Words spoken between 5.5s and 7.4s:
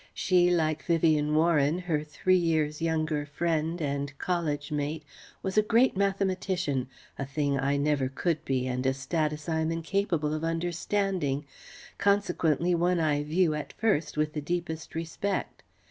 a great mathematician a